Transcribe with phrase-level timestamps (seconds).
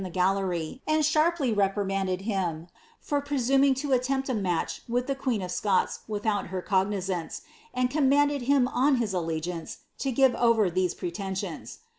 [0.01, 2.65] i to her in ilie gallery, and sharply reprimanded him
[2.99, 7.87] for presuming ta atlemjU a niaich wiih ihe queen of Scots without her cognizance, and
[7.91, 11.81] commanded him on liia allegiance, lo give over these pretensions.